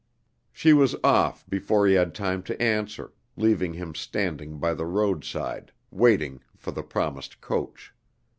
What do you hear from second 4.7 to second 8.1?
the roadside, waiting for the promised coach.